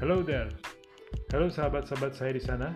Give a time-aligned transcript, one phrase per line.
[0.00, 0.48] Hello there.
[1.28, 2.72] Halo sahabat-sahabat saya di sana.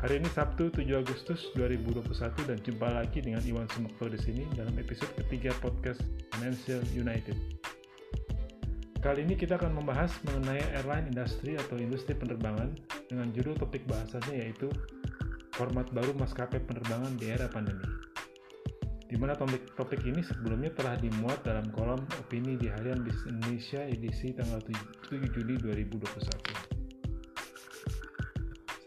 [0.00, 2.08] Hari ini Sabtu 7 Agustus 2021
[2.48, 6.00] dan jumpa lagi dengan Iwan Sumekto di sini dalam episode ketiga podcast
[6.32, 7.36] Financial United.
[9.04, 12.72] Kali ini kita akan membahas mengenai airline industry atau industri penerbangan
[13.12, 14.72] dengan judul topik bahasannya yaitu
[15.52, 18.07] format baru maskapai penerbangan di era pandemi
[19.08, 23.80] di mana topik, topik ini sebelumnya telah dimuat dalam kolom opini di Harian Bisnis Indonesia
[23.88, 26.04] edisi tanggal 7 Juli 2021.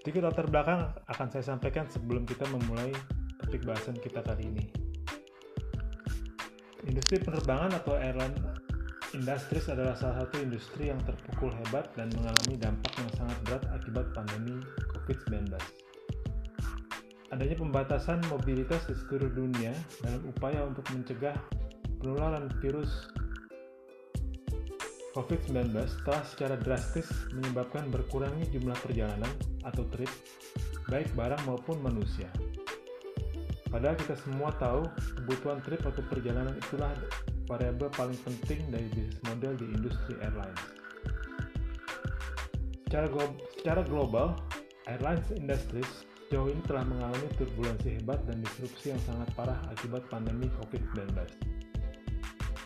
[0.01, 2.93] Sedikit latar belakang akan saya sampaikan sebelum kita memulai
[3.41, 4.65] topik bahasan kita kali ini.
[6.85, 8.37] Industri penerbangan atau airline
[9.17, 14.05] industries adalah salah satu industri yang terpukul hebat dan mengalami dampak yang sangat berat akibat
[14.13, 14.61] pandemi
[14.93, 15.80] COVID-19
[17.31, 19.71] adanya pembatasan mobilitas di seluruh dunia
[20.03, 21.35] dalam upaya untuk mencegah
[22.03, 23.07] penularan virus
[25.11, 25.75] COVID-19
[26.07, 29.31] telah secara drastis menyebabkan berkurangnya jumlah perjalanan
[29.67, 30.07] atau trip,
[30.87, 32.31] baik barang maupun manusia.
[33.67, 34.87] Padahal kita semua tahu
[35.23, 36.91] kebutuhan trip atau perjalanan itulah
[37.47, 40.63] variabel paling penting dari bisnis model di industri airlines.
[42.87, 43.23] Secara, glo
[43.55, 44.35] secara global,
[44.87, 50.47] airlines industries sejauh ini telah mengalami turbulensi hebat dan disrupsi yang sangat parah akibat pandemi
[50.63, 51.11] COVID-19.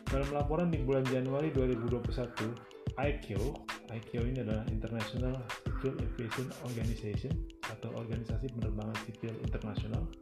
[0.06, 2.54] Dalam laporan di bulan Januari 2021,
[2.94, 5.34] ICAO, ICAO ini adalah International
[5.82, 7.34] Civil Aviation Organization
[7.66, 10.14] atau Organisasi Penerbangan Sipil Internasional,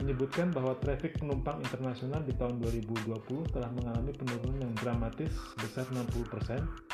[0.00, 5.28] menyebutkan bahwa trafik penumpang internasional di tahun 2020 telah mengalami penurunan yang dramatis
[5.60, 6.89] sebesar 60%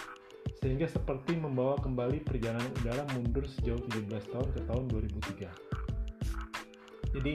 [0.61, 7.13] sehingga seperti membawa kembali perjalanan udara mundur sejauh 17 tahun ke tahun 2003.
[7.17, 7.35] Jadi,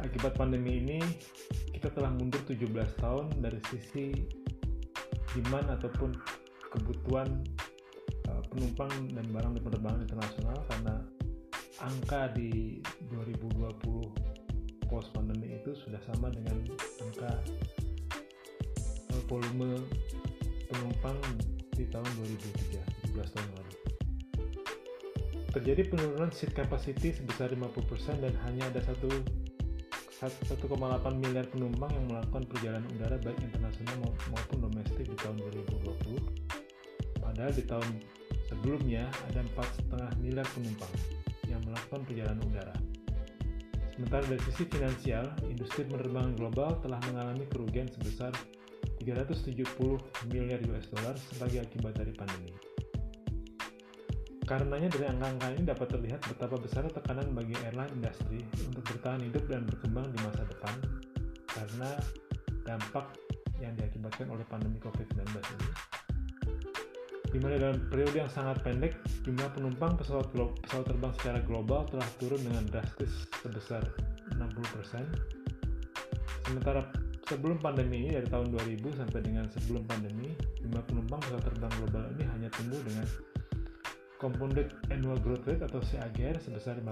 [0.00, 1.00] akibat pandemi ini,
[1.76, 2.68] kita telah mundur 17
[3.00, 4.12] tahun dari sisi
[5.36, 6.16] demand ataupun
[6.70, 7.28] kebutuhan
[8.28, 10.94] uh, penumpang dan barang di penerbangan internasional karena
[11.80, 16.58] angka di 2020 post pandemi itu sudah sama dengan
[17.00, 17.30] angka
[19.14, 19.80] uh, volume
[20.68, 21.18] penumpang
[21.80, 23.72] di tahun 2003, 17 tahun lalu.
[25.50, 30.60] Terjadi penurunan seat capacity sebesar 50% dan hanya ada 1,8
[31.16, 33.96] miliar penumpang yang melakukan perjalanan udara baik internasional
[34.28, 35.40] maupun domestik di tahun
[35.80, 36.20] 2020.
[37.18, 37.88] Padahal di tahun
[38.46, 40.92] sebelumnya ada 4,5 miliar penumpang
[41.48, 42.76] yang melakukan perjalanan udara.
[43.96, 48.30] Sementara dari sisi finansial, industri penerbangan global telah mengalami kerugian sebesar
[49.00, 49.64] 370
[50.28, 52.52] miliar US dollar sebagai akibat dari pandemi.
[54.44, 59.46] Karenanya dari angka-angka ini dapat terlihat betapa besar tekanan bagi airline industri untuk bertahan hidup
[59.46, 60.74] dan berkembang di masa depan
[61.46, 61.90] karena
[62.66, 63.06] dampak
[63.62, 65.68] yang diakibatkan oleh pandemi COVID-19 ini.
[67.30, 72.08] Di mana dalam periode yang sangat pendek, jumlah penumpang pesawat, pesawat terbang secara global telah
[72.18, 73.86] turun dengan drastis sebesar
[74.34, 74.50] 60%,
[76.42, 76.82] sementara
[77.30, 80.34] Sebelum pandemi dari tahun 2000 sampai dengan sebelum pandemi,
[80.66, 83.06] jumlah penumpang pesawat terbang global ini hanya tumbuh dengan
[84.18, 86.90] compounded annual growth rate atau CAGR sebesar 5%.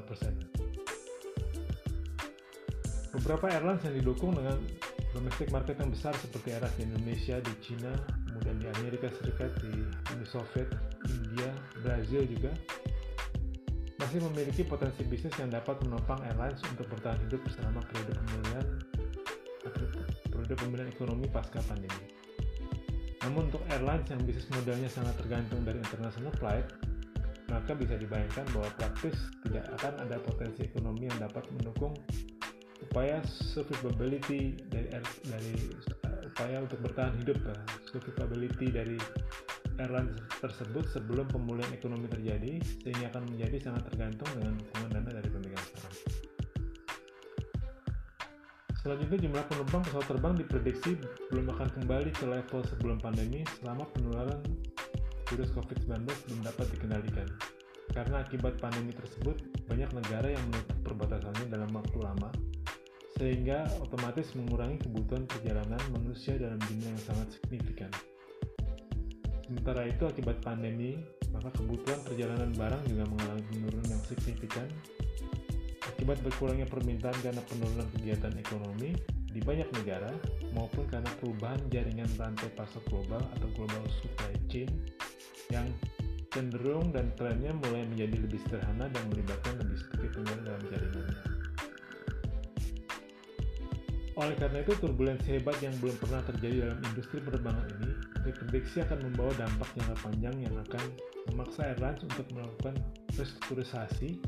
[3.19, 4.62] Beberapa airlines yang didukung dengan
[5.10, 7.91] domestic market yang besar seperti Air di Indonesia, di China,
[8.31, 10.70] kemudian di Amerika Serikat, di Uni Soviet,
[11.10, 11.50] India,
[11.82, 12.55] Brazil juga
[13.99, 18.66] masih memiliki potensi bisnis yang dapat menopang airlines untuk bertahan hidup selama periode pemulihan
[20.58, 22.10] pemulihan ekonomi pasca pandemi.
[23.26, 26.66] Namun untuk airlines yang bisnis modelnya sangat tergantung dari international flight,
[27.48, 29.16] maka bisa dibayangkan bahwa praktis
[29.48, 31.96] tidak akan ada potensi ekonomi yang dapat mendukung
[32.78, 34.88] upaya survivability dari
[35.26, 35.54] dari
[36.06, 37.58] uh, upaya untuk bertahan hidup uh,
[37.90, 38.96] survivability dari
[39.82, 45.28] airlines tersebut sebelum pemulihan ekonomi terjadi sehingga akan menjadi sangat tergantung dengan dukungan dana dari
[45.30, 46.17] pemegang saham.
[48.88, 50.97] Selanjutnya jumlah penumpang pesawat terbang diprediksi
[51.29, 54.40] belum akan kembali ke level sebelum pandemi selama penularan
[55.29, 57.29] virus COVID-19 belum dapat dikendalikan.
[57.93, 62.32] Karena akibat pandemi tersebut, banyak negara yang menutup perbatasannya dalam waktu lama,
[63.20, 67.93] sehingga otomatis mengurangi kebutuhan perjalanan manusia dalam jumlah yang sangat signifikan.
[69.44, 70.96] Sementara itu, akibat pandemi,
[71.29, 74.64] maka kebutuhan perjalanan barang juga mengalami penurunan yang signifikan
[76.08, 78.96] Akibat berkurangnya permintaan karena penurunan kegiatan ekonomi
[79.28, 80.08] di banyak negara
[80.56, 84.72] maupun karena perubahan jaringan rantai pasok global atau global supply chain
[85.52, 85.69] yang
[86.32, 91.20] cenderung dan trennya mulai menjadi lebih sederhana dan melibatkan lebih sedikit negara dalam jaringannya.
[94.16, 97.93] Oleh karena itu, turbulensi hebat yang belum pernah terjadi dalam industri penerbangan ini
[98.25, 100.84] diprediksi akan membawa dampak jangka panjang yang akan
[101.28, 102.81] memaksa airlines untuk melakukan
[103.12, 104.25] restrukturisasi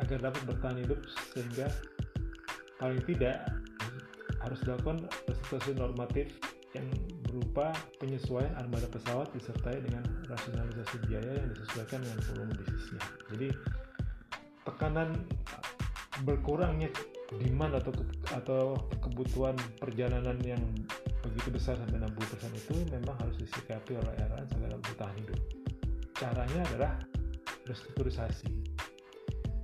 [0.00, 1.00] agar dapat bertahan hidup
[1.32, 1.68] sehingga
[2.80, 3.44] paling tidak
[4.40, 6.26] harus dilakukan restrukturisasi normatif
[6.72, 6.86] yang
[7.26, 13.02] berupa penyesuaian armada pesawat disertai dengan rasionalisasi biaya yang disesuaikan dengan volume bisnisnya.
[13.34, 13.48] Jadi
[14.64, 15.08] tekanan
[16.22, 16.88] berkurangnya
[17.30, 17.92] demand atau
[18.34, 18.62] atau
[19.02, 20.62] kebutuhan perjalanan yang
[21.22, 25.40] begitu besar sampai 60% itu memang harus disikapi oleh airlines agar bertahan hidup.
[26.16, 26.92] Caranya adalah
[27.68, 28.50] restrukturisasi.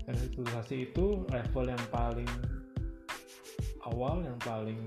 [0.07, 2.31] Restrukturisasi itu level yang paling
[3.91, 4.87] awal, yang paling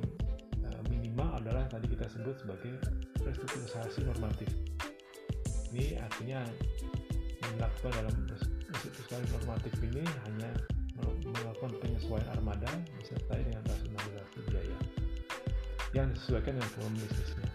[0.63, 2.80] uh, minimal adalah tadi kita sebut sebagai
[3.24, 4.48] restrukturisasi normatif.
[5.75, 6.42] Ini artinya
[7.44, 8.16] yang dilakukan dalam
[8.71, 10.51] restrukturisasi normatif ini hanya
[11.24, 12.68] melakukan penyesuaian armada
[13.00, 14.77] disertai dengan rasionalisasi biaya
[15.95, 17.50] yang disesuaikan dengan volume bisnisnya.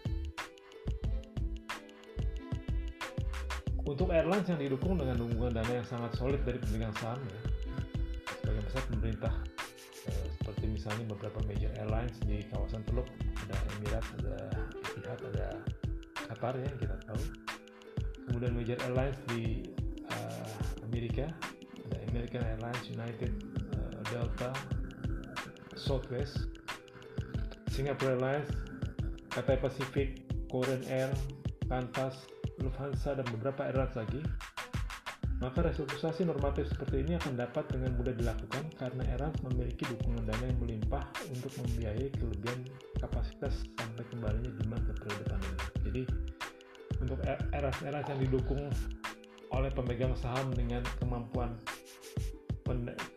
[3.85, 7.44] Untuk airlines yang didukung dengan dukungan dana yang sangat solid dari pemegang saham ya, sebagian
[7.44, 7.44] besar
[9.25, 9.35] pemerintah
[10.05, 13.09] eh, seperti misalnya beberapa major airlines di kawasan Teluk
[13.49, 14.37] ada Emirates, ada
[14.93, 15.47] Etihad, ada
[16.29, 17.23] Qatar ya kita tahu.
[18.29, 19.69] Kemudian major airlines di
[20.09, 21.29] uh, Amerika
[21.85, 23.33] ada American Airlines, United
[24.09, 24.53] Delta,
[25.77, 26.49] Southwest,
[27.69, 28.49] Singapore Airlines,
[29.29, 31.13] Cathay Pacific, Korean Air,
[31.69, 32.25] Qantas,
[32.65, 34.21] Lufthansa, dan beberapa airlines lagi,
[35.45, 40.41] maka restrukturisasi normatif seperti ini akan dapat dengan mudah dilakukan karena airlines memiliki dukungan dana
[40.49, 42.65] yang melimpah untuk membiayai kelebihan
[42.97, 45.59] kapasitas sampai kembalinya demand ke periode pandemi.
[45.85, 46.03] Jadi
[47.05, 48.63] untuk airlines-airlines yang didukung
[49.53, 51.53] oleh pemegang saham dengan kemampuan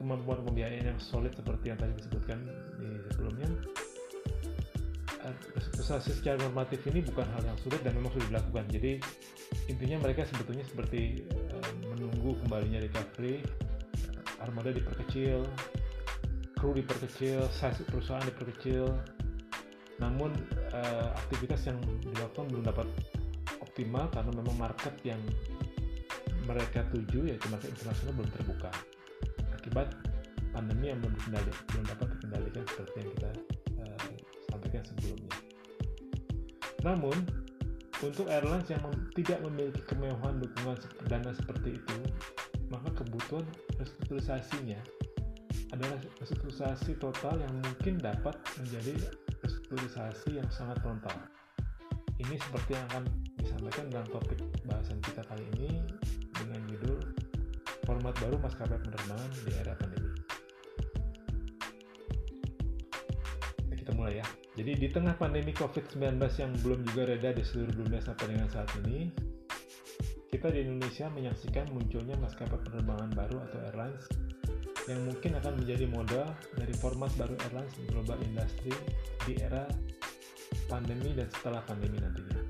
[0.04, 2.44] kemampuan pembiayaan yang solid seperti yang tadi disebutkan
[2.76, 3.48] di sebelumnya
[5.56, 8.92] restrukturisasi secara normatif ini bukan hal yang sulit dan memang sudah dilakukan jadi
[9.72, 11.24] intinya mereka sebetulnya seperti
[11.98, 13.42] menunggu kembalinya recovery.
[14.38, 15.42] Armada diperkecil
[16.58, 18.90] kru diperkecil size perusahaan diperkecil.
[20.02, 20.34] Namun
[20.74, 22.88] uh, aktivitas yang dilakukan belum dapat
[23.62, 25.22] optimal karena memang market yang
[26.50, 28.72] mereka tuju yaitu market internasional belum terbuka.
[29.54, 29.94] Akibat
[30.54, 33.32] pandemi yang belum dikendali, belum dapat dikendalikan seperti yang kita
[33.82, 34.10] uh,
[34.50, 35.36] sampaikan sebelumnya.
[36.86, 37.18] Namun,
[38.06, 38.82] untuk airlines yang
[39.18, 40.78] tidak memiliki kemewahan dukungan
[41.10, 41.98] dana seperti itu,
[42.70, 43.46] maka kebutuhan
[43.82, 44.78] restrukturisasinya
[45.74, 48.94] adalah restrukturisasi total yang mungkin dapat menjadi
[49.42, 51.18] restrukturisasi yang sangat frontal.
[52.18, 53.04] Ini seperti yang akan
[53.42, 55.82] disampaikan dalam topik bahasan kita kali ini
[56.34, 56.98] dengan judul
[57.86, 60.12] format baru maskapai penerbangan di era pandemi.
[63.74, 64.47] Kita mulai ya.
[64.58, 68.66] Jadi di tengah pandemi COVID-19 yang belum juga reda di seluruh dunia sampai dengan saat
[68.82, 69.14] ini,
[70.34, 74.06] kita di Indonesia menyaksikan munculnya maskapai penerbangan baru atau airlines
[74.90, 78.74] yang mungkin akan menjadi modal dari format baru airlines global industry
[79.30, 79.70] di era
[80.66, 82.42] pandemi dan setelah pandemi nantinya.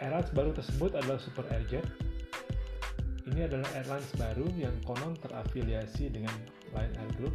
[0.00, 1.84] Airlines baru tersebut adalah Super Airjet
[3.30, 6.34] ini adalah airlines baru yang konon terafiliasi dengan
[6.74, 7.34] Lion Air Group.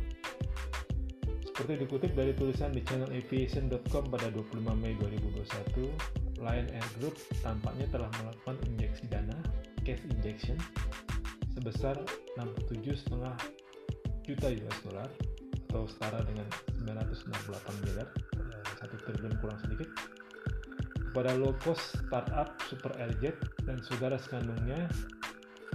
[1.57, 5.89] Seperti dikutip dari tulisan di channel aviation.com pada 25 Mei 2021,
[6.37, 9.33] Lion Air Group tampaknya telah melakukan injeksi dana,
[9.81, 10.53] cash injection,
[11.57, 11.97] sebesar
[12.37, 13.09] 67,5
[14.21, 15.09] juta US dollar
[15.65, 16.45] atau setara dengan
[16.85, 18.05] 968 miliar,
[18.37, 19.89] eh, satu triliun kurang sedikit,
[21.09, 23.33] kepada low cost startup Super Airjet
[23.65, 24.85] dan saudara sekandungnya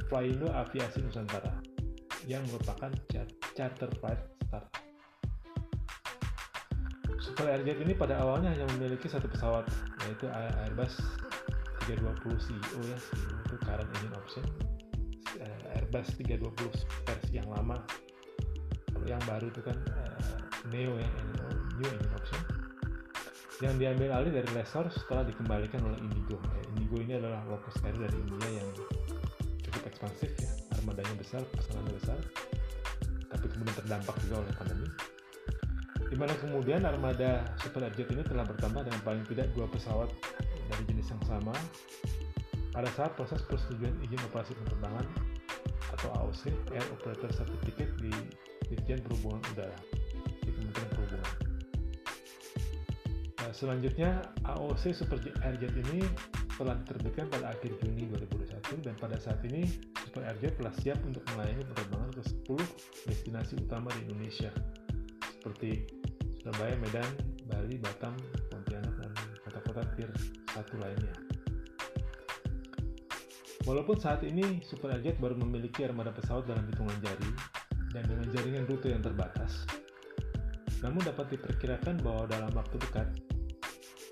[0.07, 1.59] Flyindo Aviasi Nusantara
[2.31, 2.95] yang merupakan
[3.59, 4.82] charter flight startup.
[7.23, 9.63] Super Airjet ini pada awalnya hanya memiliki satu pesawat
[10.03, 10.27] yaitu
[10.67, 10.99] Airbus
[11.87, 12.99] 320 CEO ya.
[12.99, 14.45] CEO itu current engine option.
[15.39, 16.51] Eh, Airbus 320
[17.07, 17.79] versi yang lama.
[19.07, 20.39] Yang baru itu kan uh,
[20.75, 21.11] Neo ya
[21.79, 22.43] new engine option.
[23.63, 26.43] Yang diambil alih dari lessor setelah dikembalikan oleh Indigo.
[26.75, 28.69] Indigo ini adalah low cost carrier dari India yang
[29.63, 30.51] cukup ekspansif ya.
[30.75, 32.19] Armadanya besar pesanannya besar.
[33.31, 35.12] Tapi kemudian terdampak juga oleh pandemi
[36.13, 40.13] di mana kemudian armada Super Jet ini telah bertambah dengan paling tidak dua pesawat
[40.69, 41.57] dari jenis yang sama
[42.69, 45.09] pada saat proses persetujuan izin operasi penerbangan
[45.97, 48.13] atau AOC Air Operator Certificate di
[48.69, 49.79] Dirjen Perhubungan Udara
[50.45, 51.33] di Kementerian Perhubungan.
[53.41, 54.11] Nah, selanjutnya
[54.45, 55.17] AOC Super
[55.49, 56.05] Airjet ini
[56.61, 59.65] telah diterbitkan pada akhir Juni 2021 dan pada saat ini
[60.05, 64.53] Super Airjet telah siap untuk melayani penerbangan ke 10 destinasi utama di Indonesia
[65.43, 66.02] seperti
[66.43, 67.07] Surabaya, Medan,
[67.47, 68.19] Bali, Batam,
[68.51, 69.15] Pontianak, dan
[69.47, 70.11] kota-kota tier
[70.51, 71.15] satu lainnya.
[73.63, 77.31] Walaupun saat ini Super Airjet baru memiliki armada pesawat dalam hitungan jari
[77.95, 79.63] dan dengan jaringan rute yang terbatas,
[80.83, 83.07] namun dapat diperkirakan bahwa dalam waktu dekat,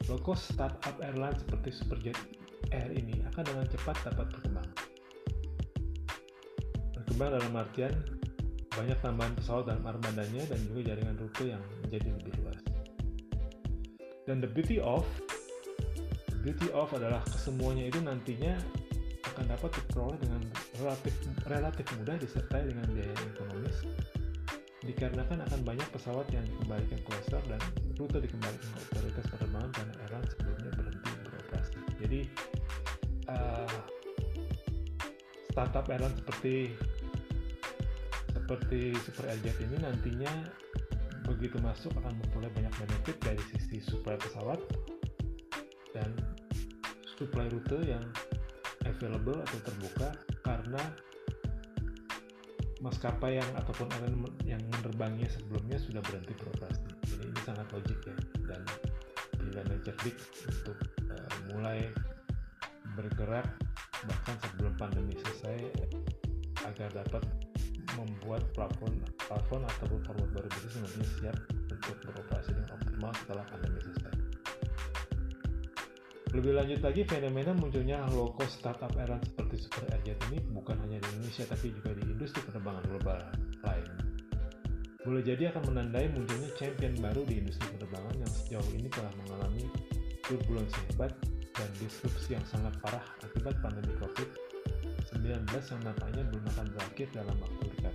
[0.07, 2.15] low startup airline seperti Superjet
[2.71, 4.71] Air ini akan dengan cepat dapat berkembang.
[6.95, 8.20] Berkembang dalam artian
[8.75, 12.59] banyak tambahan pesawat dalam armadanya dan juga jaringan rute yang menjadi lebih luas.
[14.29, 15.03] Dan the beauty of
[16.31, 18.55] the beauty of adalah kesemuanya itu nantinya
[19.35, 20.43] akan dapat diperoleh dengan
[20.79, 21.15] relatif
[21.47, 23.77] relatif mudah disertai dengan biaya yang ekonomis
[24.81, 27.61] dikarenakan akan banyak pesawat yang dikembalikan ke Leicester dan
[28.01, 31.79] rute dikembalikan ke otoritas penerbangan karena airline sebelumnya berhenti beroperasi.
[32.01, 32.21] Jadi
[33.29, 33.79] uh,
[35.53, 36.55] startup airline seperti
[38.51, 40.27] seperti Super Airjet ini nantinya
[41.23, 44.59] begitu masuk akan memperoleh banyak benefit dari sisi supply pesawat
[45.95, 46.11] dan
[47.15, 48.03] supply rute yang
[48.91, 50.83] available atau terbuka karena
[52.83, 53.87] maskapai yang ataupun
[54.43, 56.91] yang menerbanginya sebelumnya sudah berhenti beroperasi.
[57.07, 58.17] Jadi ini sangat logik ya
[58.51, 58.67] dan
[59.39, 60.19] pilihan cerdik
[60.51, 61.87] untuk uh, mulai
[62.99, 63.47] bergerak
[64.11, 65.71] bahkan sebelum pandemi selesai
[66.67, 67.23] agar dapat
[68.01, 68.97] membuat plafon
[69.29, 71.37] plafon atau format baru bisnis nantinya siap
[71.69, 74.15] untuk beroperasi dengan optimal setelah pandemi selesai.
[76.31, 81.03] Lebih lanjut lagi, fenomena munculnya low cost startup airline seperti Super Airjet ini bukan hanya
[81.03, 83.19] di Indonesia tapi juga di industri penerbangan global
[83.67, 83.89] lain.
[85.03, 89.67] Boleh jadi akan menandai munculnya champion baru di industri penerbangan yang sejauh ini telah mengalami
[90.23, 91.11] turbulensi hebat
[91.51, 93.91] dan disrupsi yang sangat parah akibat pandemi
[95.11, 97.95] COVID-19 yang nampaknya belum akan berakhir dalam waktu dekat.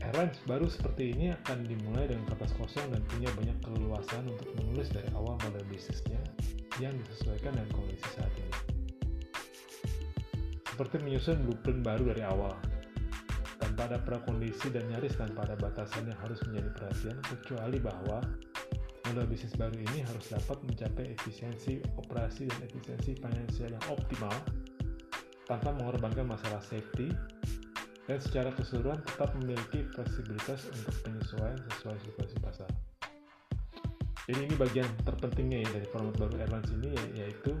[0.00, 4.90] Airlines baru seperti ini akan dimulai dengan kertas kosong dan punya banyak keleluasan untuk menulis
[4.90, 6.18] dari awal model bisnisnya
[6.82, 8.54] yang disesuaikan dengan kondisi saat ini.
[10.66, 12.56] Seperti menyusun blueprint baru dari awal,
[13.60, 18.18] tanpa ada prakondisi dan nyaris tanpa ada batasan yang harus menjadi perhatian, kecuali bahwa
[19.10, 24.36] model bisnis baru ini harus dapat mencapai efisiensi operasi dan efisiensi finansial yang optimal
[25.50, 27.10] tanpa mengorbankan masalah safety,
[28.06, 32.70] dan secara keseluruhan tetap memiliki fleksibilitas untuk penyesuaian sesuai situasi pasar.
[34.30, 37.58] Jadi ini bagian terpentingnya ya dari format baru airlines ini ya, yaitu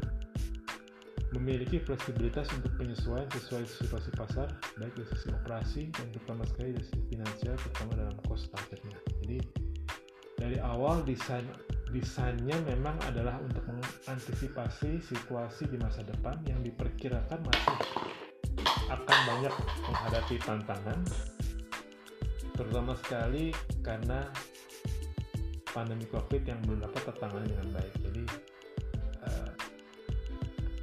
[1.34, 6.86] memiliki fleksibilitas untuk penyesuaian sesuai situasi pasar baik dari sisi operasi dan terutama sekali dari
[6.86, 8.98] sisi finansial terutama dalam cost targetnya.
[9.26, 9.38] Jadi
[10.40, 11.44] dari awal desain
[11.92, 17.76] desainnya memang adalah untuk mengantisipasi situasi di masa depan yang diperkirakan masih
[18.88, 19.54] akan banyak
[19.84, 21.00] menghadapi tantangan
[22.56, 23.52] terutama sekali
[23.84, 24.24] karena
[25.70, 27.94] pandemi covid yang belum dapat tertangani dengan baik.
[28.02, 28.24] Jadi
[29.22, 29.50] uh,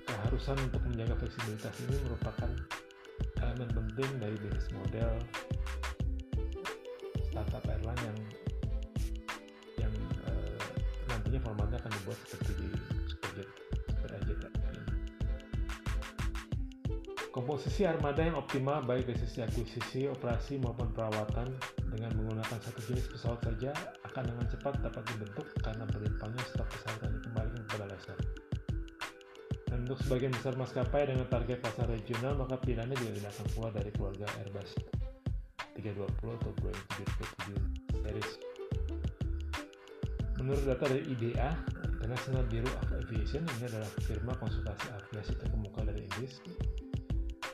[0.08, 2.52] keharusan untuk menjaga fleksibilitas ini merupakan
[3.44, 5.12] elemen penting dari bisnis model
[7.30, 8.18] startup airline yang
[11.28, 12.68] nantinya formatnya akan dibuat seperti di
[13.12, 13.50] Superjet
[17.36, 21.46] Komposisi armada yang optimal baik dari sisi akuisisi, operasi maupun perawatan
[21.94, 23.78] dengan menggunakan satu jenis pesawat saja
[24.10, 28.18] akan dengan cepat dapat dibentuk karena berlimpahnya stok pesawat yang dikembalikan kepada laser.
[29.70, 33.72] Dan untuk sebagian besar maskapai dengan target pasar regional maka pilihannya juga tidak akan keluar
[33.76, 34.72] dari keluarga Airbus
[35.78, 36.84] 320 atau Boeing
[37.94, 38.47] 737 series.
[40.48, 41.52] Menurut data dari IDA,
[42.00, 46.40] International Bureau of Aviation ini adalah firma konsultasi aviasi terkemuka dari Inggris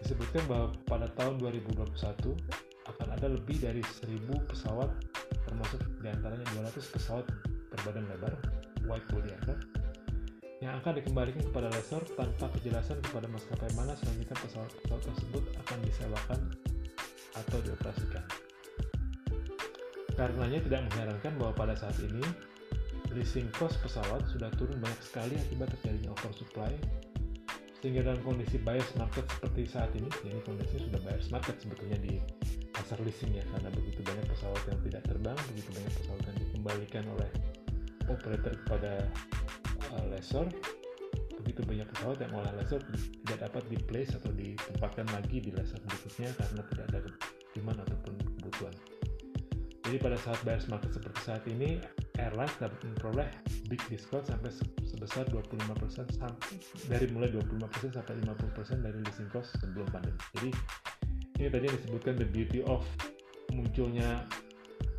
[0.06, 1.90] disebutkan bahwa pada tahun 2021
[2.86, 4.94] akan ada lebih dari 1000 pesawat
[5.50, 7.26] termasuk di antaranya 200 pesawat
[7.74, 8.38] berbadan lebar
[8.86, 9.66] wide body aircraft
[10.62, 16.40] yang akan dikembalikan kepada lessor tanpa kejelasan kepada maskapai mana selanjutnya pesawat-pesawat tersebut akan disewakan
[17.42, 18.24] atau dioperasikan.
[20.14, 22.22] Karenanya tidak mengherankan bahwa pada saat ini
[23.14, 26.74] leasing cost pesawat sudah turun banyak sekali akibat terjadinya oversupply.
[27.80, 32.16] Sehingga dalam kondisi buyers market seperti saat ini ini kondisinya sudah buyers market sebetulnya di
[32.74, 37.04] pasar leasing ya karena begitu banyak pesawat yang tidak terbang begitu banyak pesawat yang dikembalikan
[37.14, 37.30] oleh
[38.10, 38.92] operator kepada
[39.94, 40.48] uh, lessor
[41.44, 42.82] begitu banyak pesawat yang oleh lessor
[43.28, 47.00] tidak dapat di place atau ditempatkan lagi di lessor berikutnya karena tidak ada
[47.54, 48.76] demand ataupun kebutuhan.
[49.84, 51.78] Jadi pada saat buyers market seperti saat ini
[52.22, 53.30] airlines dapat memperoleh
[53.70, 54.54] big discount sampai
[54.86, 56.22] sebesar 25%
[56.86, 60.20] dari mulai 25% sampai 50% dari leasing cost sebelum pandemi.
[60.38, 60.50] Jadi
[61.42, 62.86] ini tadi yang disebutkan the beauty of
[63.54, 64.26] munculnya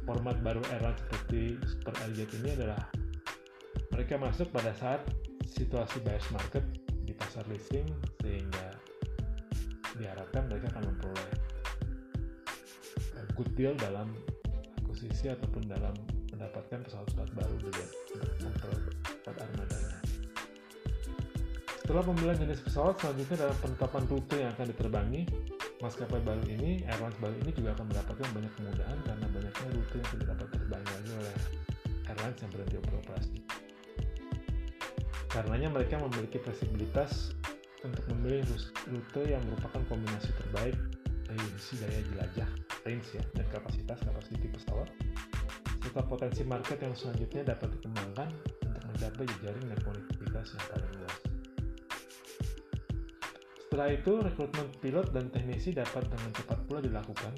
[0.02, 2.80] format baru airline seperti Super Airjet ini adalah
[3.94, 5.00] mereka masuk pada saat
[5.46, 6.64] situasi buyer's market
[7.06, 7.86] di pasar leasing
[8.20, 8.74] sehingga
[9.94, 11.44] diharapkan mereka akan memperoleh
[13.34, 14.14] good deal dalam
[14.78, 15.94] akuisisi ataupun dalam
[16.34, 19.98] mendapatkan pesawat-pesawat baru juga untuk memperkuat armadanya.
[21.84, 25.22] Setelah pemilihan jenis pesawat, selanjutnya dalam penetapan rute yang akan diterbangi,
[25.84, 30.08] maskapai baru ini, airlines baru ini juga akan mendapatkan banyak kemudahan karena banyaknya rute yang
[30.16, 31.34] tidak dapat terbangi lagi oleh
[32.08, 33.36] airlines yang berhenti beroperasi.
[35.28, 37.36] Karenanya mereka memiliki fleksibilitas
[37.84, 38.48] untuk memilih
[38.88, 40.78] rute yang merupakan kombinasi terbaik
[41.28, 42.50] dari sisi daya jelajah,
[42.88, 44.88] range ya, dan kapasitas kapasiti pesawat,
[45.84, 48.28] serta potensi market yang selanjutnya dapat dikembangkan
[48.64, 51.16] untuk mencapai jejaring dan konektivitas yang paling luas.
[53.60, 57.32] Setelah itu, rekrutmen pilot dan teknisi dapat dengan cepat pula dilakukan,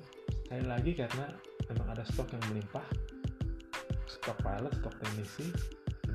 [0.47, 1.27] sekali lagi karena
[1.75, 2.87] memang ada stok yang melimpah,
[4.07, 5.51] stok pilot, stok teknisi,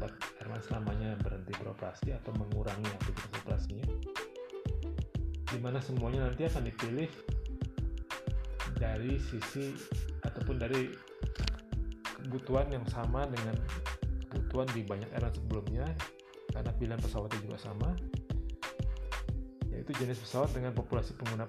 [0.01, 3.85] akibat airline selamanya berhenti beroperasi atau mengurangi aktivitas operasinya
[5.51, 7.11] di mana semuanya nanti akan dipilih
[8.79, 9.75] dari sisi
[10.25, 11.10] ataupun dari
[12.27, 13.55] kebutuhan yang sama dengan
[14.29, 15.85] kebutuhan di banyak airline sebelumnya
[16.51, 17.89] karena pilihan pesawatnya juga sama
[19.71, 21.47] yaitu jenis pesawat dengan populasi pengguna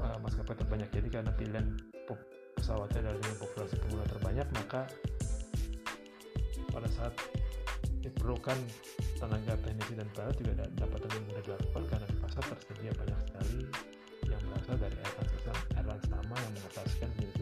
[0.00, 1.66] uh, maskapai terbanyak jadi karena pilihan
[2.54, 4.80] pesawatnya adalah dengan populasi pengguna terbanyak maka
[6.72, 7.14] pada saat
[8.00, 8.58] diperlukan
[9.16, 13.58] tenaga teknisi dan perawat juga dapat dengan mudah dilakukan karena di pasar tersedia banyak sekali
[14.28, 14.96] yang berasal dari
[15.76, 17.33] airlines sama yang mengoperasikan jenis.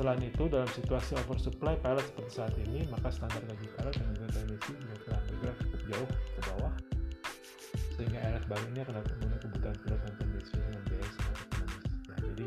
[0.00, 3.92] Selain itu, dalam situasi oversupply pilot seperti saat ini, maka standar gaji pilot
[4.32, 6.72] teknisi juga telah bergerak cukup jauh ke bawah,
[8.00, 11.46] sehingga airlines baru ini akan dapat memenuhi kebutuhan pilot dan teknisi dengan biaya sangat.
[12.08, 12.46] Nah, jadi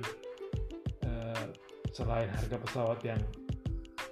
[1.05, 1.45] eh,
[1.93, 3.21] selain harga pesawat yang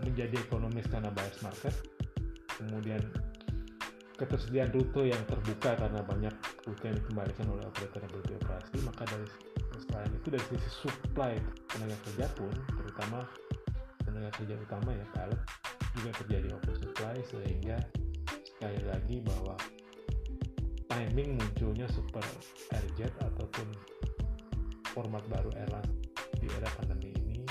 [0.06, 1.74] menjadi ekonomis karena buyer's market
[2.62, 3.02] kemudian
[4.22, 6.36] ketersediaan rute yang terbuka karena banyak
[6.70, 9.27] rute yang dikembalikan oleh operator yang berhenti operasi maka dari
[9.90, 11.34] selain itu dari sisi supply
[11.74, 12.54] tenaga kerja pun
[13.01, 13.25] terutama
[14.05, 15.42] tenaga kerja utama ya pilot
[15.98, 17.77] juga terjadi oversupply sehingga
[18.46, 19.57] sekali lagi bahwa
[20.85, 22.22] timing munculnya super
[22.77, 23.74] airjet ataupun
[24.94, 25.98] format baru airline
[26.37, 27.42] di era pandemi ini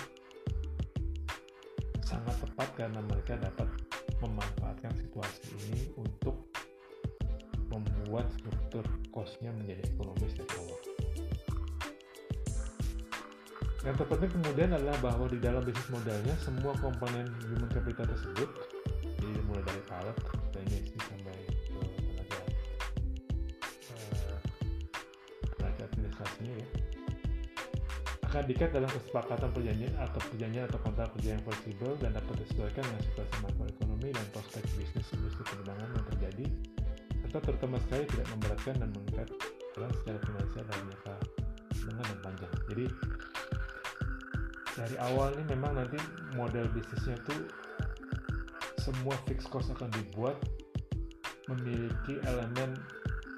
[1.98, 3.66] sangat tepat karena mereka dapat
[4.22, 6.46] memanfaatkan situasi ini untuk
[7.74, 10.89] membuat struktur cost-nya menjadi ekonomis dari awal.
[13.80, 18.48] Yang terpenting kemudian adalah bahwa di dalam bisnis modelnya semua komponen human capital tersebut,
[19.16, 20.16] jadi mulai dari pilot,
[20.52, 21.80] teknisi sampai ke
[22.12, 22.40] tenaga
[23.96, 24.36] uh,
[25.56, 26.68] tenaga administrasinya ya,
[28.28, 32.84] akan diikat dalam kesepakatan perjanjian atau perjanjian atau kontrak kerja yang fleksibel dan dapat disesuaikan
[32.84, 36.46] dengan situasi makroekonomi dan prospek bisnis industri penerbangan yang terjadi
[37.30, 39.28] serta terutama sekali tidak memberatkan dan mengikat
[39.78, 41.14] dalam secara finansial dalam jangka
[41.78, 42.52] menengah dan panjang.
[42.66, 42.84] Jadi
[44.78, 45.98] dari awal ini memang nanti
[46.38, 47.36] model bisnisnya itu
[48.80, 50.38] semua fixed cost akan dibuat
[51.50, 52.78] memiliki elemen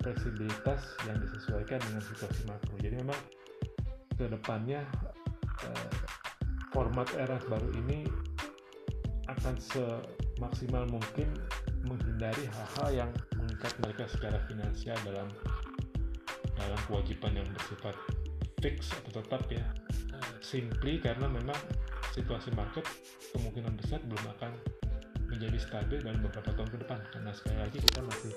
[0.05, 2.75] fleksibilitas yang disesuaikan dengan situasi makro.
[2.83, 3.21] Jadi memang
[4.19, 4.85] ke depannya
[5.65, 5.93] eh,
[6.71, 8.05] format era baru ini
[9.31, 11.33] akan semaksimal mungkin
[11.87, 15.29] menghindari hal-hal yang mengikat mereka secara finansial dalam
[16.55, 17.97] dalam kewajiban yang bersifat
[18.63, 19.65] fix atau tetap ya
[20.43, 21.57] simply karena memang
[22.13, 22.85] situasi market
[23.33, 24.53] kemungkinan besar belum akan
[25.33, 28.33] menjadi stabil dalam beberapa tahun ke depan karena sekali lagi kita masih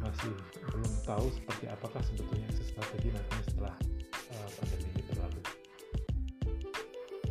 [0.00, 0.32] masih
[0.72, 3.74] belum tahu seperti apakah sebetulnya strategi nantinya setelah
[4.32, 5.40] uh, pandemi ini berlalu.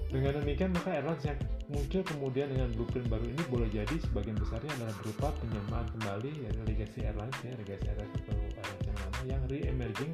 [0.07, 4.71] Dengan demikian maka airlines yang muncul kemudian dengan blueprint baru ini boleh jadi sebagian besarnya
[4.79, 9.41] adalah berupa penyamaan kembali dari legacy airlines ya legacy airlines atau airlines yang lama yang
[9.51, 10.11] re-emerging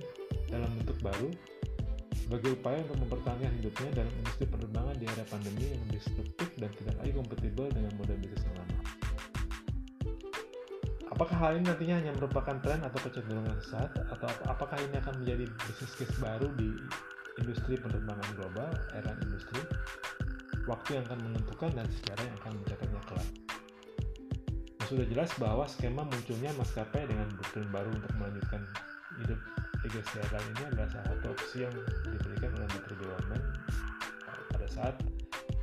[0.50, 1.30] dalam bentuk baru
[2.24, 6.96] sebagai upaya untuk mempertahankan hidupnya dalam industri penerbangan di era pandemi yang disruptif dan tidak
[7.04, 8.78] lagi kompatibel dengan model bisnis lama.
[11.14, 15.46] Apakah hal ini nantinya hanya merupakan tren atau kecenderungan saat, atau apakah ini akan menjadi
[15.68, 16.74] bisnis case baru di
[17.44, 19.62] industri penerbangan global, era industri?
[20.66, 23.30] Waktu yang akan menentukan dan sejarah yang akan mencatatnya kelak.
[24.80, 28.62] Nah, sudah jelas bahwa skema munculnya maskapai dengan blueprint baru untuk melanjutkan
[29.22, 29.40] hidup
[29.84, 31.76] legacy airline ini adalah salah satu opsi yang
[32.08, 33.42] diberikan oleh Menteri BUMN
[34.52, 34.96] pada saat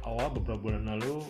[0.04, 1.24] awal beberapa bulan lalu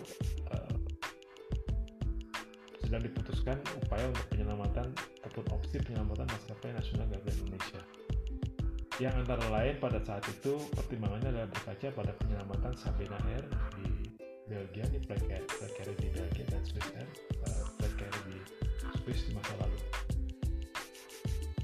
[2.90, 3.54] sedang diputuskan
[3.86, 4.90] upaya untuk penyelamatan
[5.22, 7.80] ataupun opsi penyelamatan maskapai nasional Garuda Indonesia.
[8.98, 13.46] yang antara lain pada saat itu pertimbangannya adalah berkaca pada penyelamatan Sabena Air
[13.78, 14.10] di
[14.50, 15.22] Belgia, di Flight
[15.78, 17.08] Carrier di Belgia dan Swiss Air,
[17.46, 18.36] uh, Carrier di
[19.00, 19.59] Swiss di masa.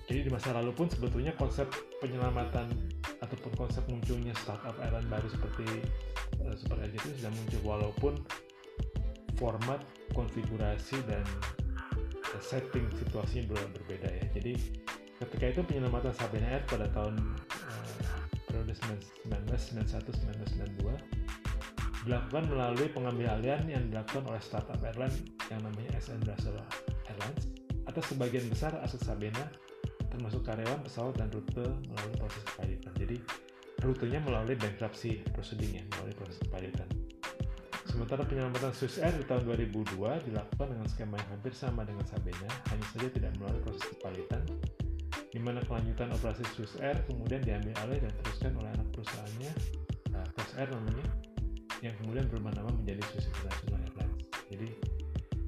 [0.07, 1.67] Jadi di masa lalu pun sebetulnya konsep
[1.99, 2.71] penyelamatan
[3.19, 5.83] ataupun konsep munculnya startup airline baru seperti
[6.47, 8.15] uh, Super Air itu sudah muncul walaupun
[9.35, 9.83] format,
[10.15, 11.27] konfigurasi dan
[12.39, 14.25] setting situasinya berbeda ya.
[14.37, 14.55] Jadi
[15.19, 17.19] ketika itu penyelamatan Sabena Air pada tahun
[17.67, 18.79] uh, periode
[19.27, 20.87] 1991-1992
[22.07, 25.19] dilakukan melalui pengambil alihan yang dilakukan oleh startup airline
[25.51, 26.63] yang namanya SN Brussels
[27.11, 27.51] Airlines
[27.91, 29.51] atas sebagian besar aset Sabena
[30.17, 32.93] termasuk karyawan pesawat dan rute melalui proses kepalitan.
[32.97, 33.17] Jadi
[33.85, 36.89] rutenya melalui bankruptcy proceeding melalui proses kepalitan.
[37.87, 42.51] Sementara penyelamatan Swiss Air di tahun 2002 dilakukan dengan skema yang hampir sama dengan Sabena,
[42.73, 44.43] hanya saja tidak melalui proses kepalitan,
[45.31, 49.53] di mana kelanjutan operasi Swiss Air kemudian diambil alih dan teruskan oleh anak perusahaannya,
[50.13, 51.07] nah, Swiss Air namanya,
[51.81, 54.17] yang kemudian berubah nama menjadi Swiss International Airlines.
[54.51, 54.69] Jadi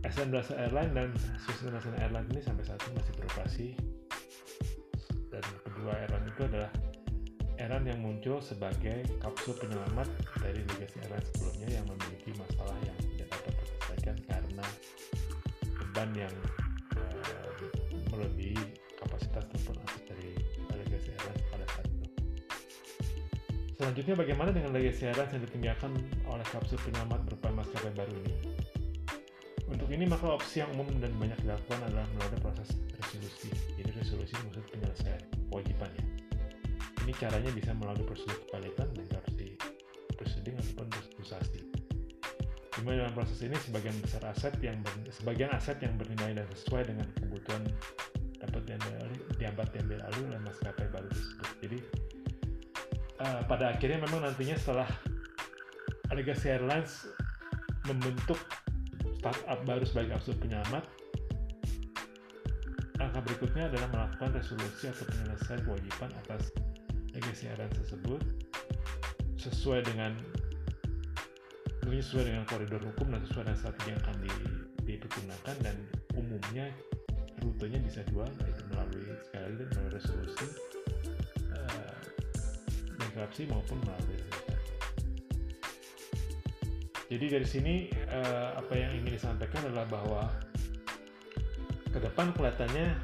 [0.09, 1.09] SN Brussels Airlines dan
[1.43, 3.67] Swiss International Airlines ini sampai saat ini masih beroperasi
[5.39, 6.71] dan kedua airline itu adalah
[7.59, 10.07] airline yang muncul sebagai kapsul penyelamat
[10.43, 14.67] dari legacy airline sebelumnya yang memiliki masalah yang tidak dapat terselesaikan karena
[15.79, 16.35] beban yang
[16.99, 17.51] uh,
[18.15, 18.63] melebihi
[18.99, 20.31] kapasitas ataupun aset dari
[20.75, 22.07] legacy airline pada saat itu.
[23.79, 25.93] Selanjutnya bagaimana dengan legacy airline yang ditinggalkan
[26.27, 28.35] oleh kapsul penyelamat berupa maskapai baru ini?
[29.69, 32.73] Untuk ini maka opsi yang umum dan banyak dilakukan adalah melalui proses
[37.09, 39.57] Ini caranya bisa melalui prosedur kepalitan, bankruptcy
[40.13, 41.61] proceeding ataupun restrukturisasi.
[42.77, 46.45] Di mana dalam proses ini sebagian besar aset yang ber, sebagian aset yang bernilai dan
[46.53, 47.65] sesuai dengan kebutuhan
[48.45, 51.49] dapat diambil alih, diambil diambil alih oleh maskapai baru tersebut.
[51.65, 51.79] Jadi
[53.25, 54.89] uh, pada akhirnya memang nantinya setelah
[56.13, 57.09] Legacy Airlines
[57.89, 58.37] membentuk
[59.17, 60.85] startup baru sebagai absolut penyelamat,
[63.01, 66.53] langkah berikutnya adalah melakukan resolusi atau penyelesaian kewajiban atas
[67.19, 68.23] legacy airline tersebut
[69.43, 70.15] sesuai dengan
[71.83, 74.33] tentunya sesuai dengan koridor hukum dan sesuai dengan strategi yang akan di,
[74.87, 75.77] dipergunakan dan
[76.15, 76.67] umumnya
[77.43, 80.47] rutenya bisa dua yaitu melalui sekali lagi melalui resolusi
[81.55, 84.21] uh, maupun melalui
[87.09, 87.75] jadi dari sini
[88.15, 90.23] uh, apa yang ingin disampaikan adalah bahwa
[91.89, 92.95] ke depan kelihatannya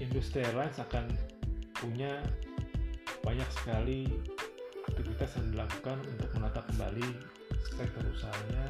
[0.00, 1.10] industri airlines akan
[1.76, 2.22] punya
[3.20, 4.08] banyak sekali
[4.88, 7.08] aktivitas yang dilakukan untuk menata kembali
[7.76, 8.66] sektor usahanya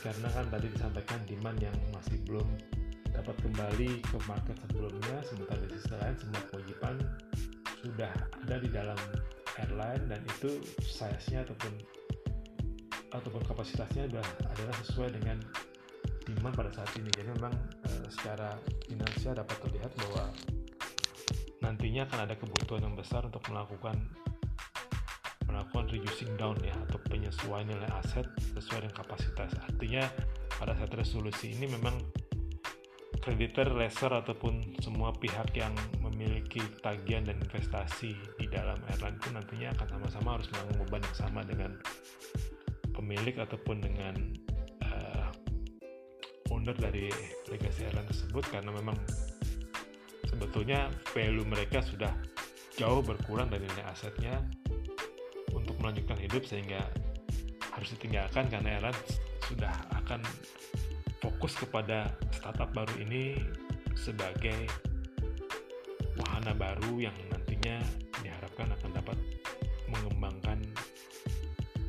[0.00, 2.48] karena kan tadi disampaikan demand yang masih belum
[3.12, 6.96] dapat kembali ke market sebelumnya sementara di sisi lain semua kewajiban
[7.84, 8.96] sudah ada di dalam
[9.60, 11.72] airline dan itu size-nya ataupun
[13.12, 15.36] ataupun kapasitasnya adalah, adalah sesuai dengan
[16.24, 17.12] demand pada saat ini.
[17.12, 17.52] Jadi memang
[17.84, 18.56] e, secara
[18.88, 20.32] finansial dapat terlihat bahwa
[21.72, 23.96] nantinya akan ada kebutuhan yang besar untuk melakukan
[25.48, 29.56] melakukan reducing down ya atau penyesuaian nilai aset sesuai dengan kapasitas.
[29.64, 30.04] Artinya
[30.60, 31.96] pada saat resolusi ini memang
[33.24, 35.72] kreditor, lessor ataupun semua pihak yang
[36.04, 41.16] memiliki tagihan dan investasi di dalam airline pun nantinya akan sama-sama harus menanggung beban yang
[41.16, 41.70] sama dengan
[42.92, 44.14] pemilik ataupun dengan
[44.84, 45.28] uh,
[46.52, 47.08] owner dari
[47.48, 48.98] legacy airline tersebut karena memang
[50.32, 52.10] sebetulnya value mereka sudah
[52.80, 54.40] jauh berkurang dari nilai asetnya
[55.52, 56.80] untuk melanjutkan hidup sehingga
[57.72, 59.00] harus ditinggalkan karena airline
[59.44, 60.24] sudah akan
[61.20, 63.36] fokus kepada startup baru ini
[63.92, 64.66] sebagai
[66.16, 67.78] wahana baru yang nantinya
[68.24, 69.18] diharapkan akan dapat
[69.88, 70.58] mengembangkan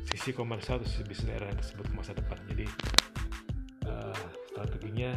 [0.08, 2.38] sisi komersial atau sisi bisnis airline tersebut ke masa depan.
[2.48, 2.66] Jadi
[3.88, 5.10] uh, strateginya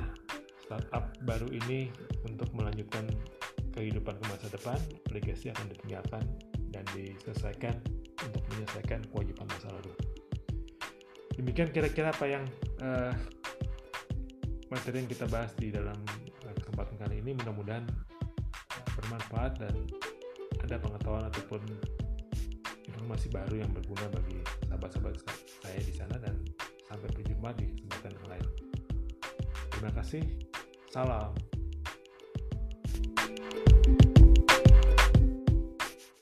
[0.68, 1.88] startup baru ini
[2.28, 3.08] untuk melanjutkan
[3.72, 4.76] kehidupan ke masa depan,
[5.16, 6.24] legacy akan ditinggalkan
[6.76, 7.80] dan diselesaikan
[8.20, 9.96] untuk menyelesaikan kewajiban masa lalu.
[11.40, 12.44] Demikian kira-kira apa yang
[12.84, 13.16] uh,
[14.68, 15.96] materi yang kita bahas di dalam
[16.44, 17.86] eh, kesempatan kali ini mudah-mudahan
[19.00, 19.76] bermanfaat dan
[20.66, 21.62] ada pengetahuan ataupun
[22.90, 25.16] informasi baru yang berguna bagi sahabat-sahabat
[25.64, 26.36] saya di sana dan
[26.90, 28.48] sampai berjumpa di kesempatan yang lain.
[29.72, 30.47] Terima kasih.
[30.98, 31.47] 咋了？